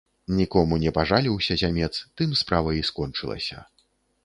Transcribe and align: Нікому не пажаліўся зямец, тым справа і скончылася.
Нікому 0.37 0.79
не 0.83 0.93
пажаліўся 0.97 1.59
зямец, 1.63 1.91
тым 2.21 2.29
справа 2.41 2.75
і 2.81 2.83
скончылася. 2.91 3.57